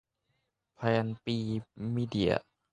[0.75, 1.37] แพลน บี
[1.95, 2.33] มีเดีย